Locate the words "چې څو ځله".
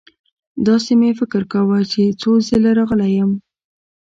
1.91-2.71